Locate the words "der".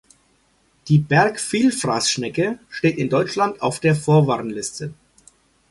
3.79-3.93